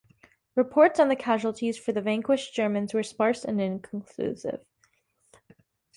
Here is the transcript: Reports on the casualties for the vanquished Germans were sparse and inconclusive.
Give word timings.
Reports 0.55 0.99
on 0.99 1.09
the 1.09 1.15
casualties 1.15 1.77
for 1.77 1.91
the 1.91 2.01
vanquished 2.01 2.55
Germans 2.55 2.91
were 2.91 3.03
sparse 3.03 3.45
and 3.45 3.61
inconclusive. 3.61 4.65